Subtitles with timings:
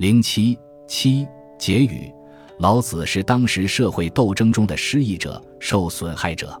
[0.00, 0.58] 零七
[0.88, 1.28] 七
[1.58, 2.10] 结语：
[2.58, 6.58] 老子是当时社会斗争中的失意者、受损害者，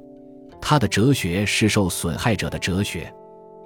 [0.60, 3.10] 他的哲学是受损害者的哲学，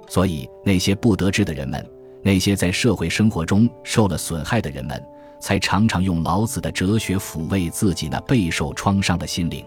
[0.07, 1.85] 所以那些不得志的人们，
[2.23, 5.05] 那些在社会生活中受了损害的人们，
[5.41, 9.65] 才常常用老子的哲学抚慰自己那备受创伤的心灵。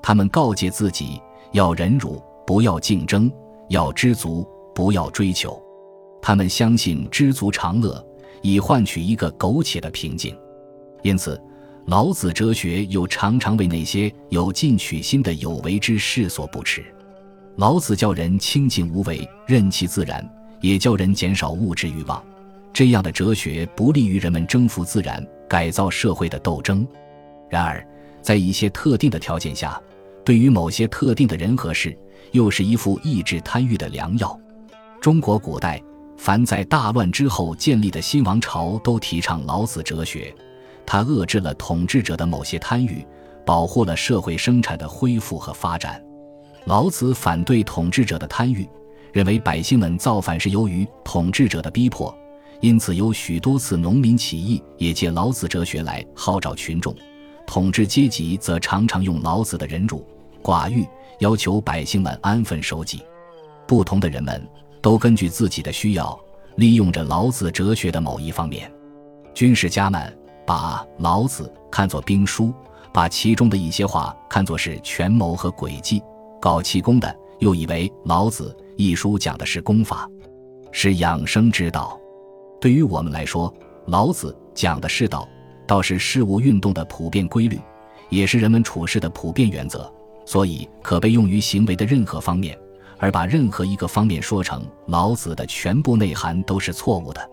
[0.00, 1.20] 他们告诫自己
[1.50, 3.28] 要忍辱，不要竞争；
[3.70, 5.60] 要知足，不要追求。
[6.22, 8.06] 他们相信知足常乐，
[8.42, 10.36] 以换取一个苟且的平静。
[11.02, 11.40] 因此，
[11.86, 16.84] 老子哲学又常常为那些有进取心的有为之士所不耻。
[17.56, 20.28] 老子教人清静无为，任其自然，
[20.60, 22.22] 也教人减少物质欲望。
[22.72, 26.86] 这样的哲学不利于人们征服自然、改造社会的斗争。
[27.50, 27.86] 然而，
[28.22, 29.78] 在一些特定的条件下，
[30.24, 31.94] 对于某些特定的人和事，
[32.30, 34.38] 又是一副抑制贪欲的良药。
[35.00, 35.82] 中国古代，
[36.22, 40.32] 凡在大乱之后建立的新王朝，都提倡老子哲学。
[40.86, 43.04] 他遏制了统治者的某些贪欲，
[43.44, 46.00] 保护了社会生产的恢复和发展。
[46.66, 48.68] 老子反对统治者的贪欲，
[49.12, 52.16] 认为百姓们造反是由于统治者的逼迫，
[52.60, 56.94] 因此有许多次农民起义也借老子哲学来号召群众。
[57.48, 60.06] 统治阶级则常常用老子的忍辱、
[60.40, 60.86] 寡欲，
[61.18, 63.02] 要求百姓们安分守己。
[63.66, 64.40] 不同的人们
[64.82, 66.18] 都根据自己的需要，
[66.56, 68.70] 利用着老子哲学的某一方面。
[69.32, 72.52] 军事家们把老子看作兵书，
[72.92, 76.00] 把其中的一些话看作是权谋和诡计；
[76.40, 80.06] 搞气功的又以为老子一书讲的是功法，
[80.72, 81.98] 是养生之道。
[82.60, 83.52] 对于我们来说，
[83.86, 85.26] 老子讲的是道。
[85.64, 87.58] 道是事物运动的普遍规律，
[88.10, 89.90] 也是人们处事的普遍原则，
[90.26, 92.58] 所以可被用于行为的任何方面。
[93.02, 97.30] 而把任何一个方面说成老子的全部内涵都是错误的。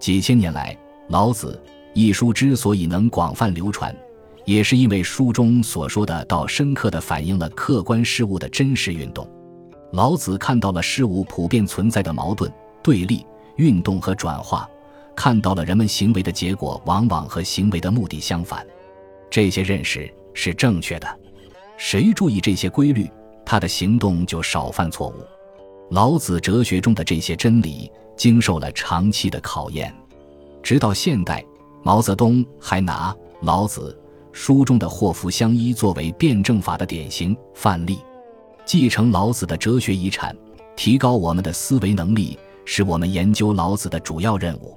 [0.00, 0.76] 几千年来，
[1.08, 1.62] 老子
[1.92, 3.94] 一书之所以能广泛流传，
[4.44, 9.24] 也是因为书中所说的道深刻地反映了客观事物的真实运动。
[9.92, 13.24] 老子看到了事物普遍存在的矛盾、对立、
[13.54, 14.68] 运动和转化。
[15.14, 18.66] 看到了人们行为的结果往往和行为的目的相反，
[19.30, 21.06] 这些认识是正确的。
[21.76, 23.08] 谁注意这些规律，
[23.54, 25.24] 他的行动就少犯错误。
[25.90, 29.94] 老子哲学中的这些真理经受了长期的考验，
[30.60, 31.44] 直到现代，
[31.84, 33.96] 毛泽东还拿老子
[34.32, 38.00] 书中的祸福相依作为辩证法的典型范例。
[38.64, 40.36] 继承老子的哲学遗产，
[40.74, 44.76] 提高我们的思维能力，是我们研究老子的主要任务。